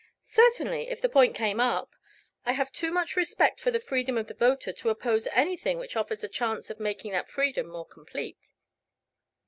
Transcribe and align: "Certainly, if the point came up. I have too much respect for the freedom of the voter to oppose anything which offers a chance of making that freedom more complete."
"Certainly, 0.23 0.89
if 0.89 0.99
the 0.99 1.07
point 1.07 1.35
came 1.35 1.59
up. 1.59 1.91
I 2.43 2.53
have 2.53 2.71
too 2.71 2.91
much 2.91 3.15
respect 3.15 3.59
for 3.59 3.69
the 3.69 3.79
freedom 3.79 4.17
of 4.17 4.25
the 4.25 4.33
voter 4.33 4.73
to 4.73 4.89
oppose 4.89 5.27
anything 5.27 5.77
which 5.77 5.95
offers 5.95 6.23
a 6.23 6.27
chance 6.27 6.71
of 6.71 6.79
making 6.79 7.11
that 7.11 7.29
freedom 7.29 7.67
more 7.67 7.85
complete." 7.85 8.51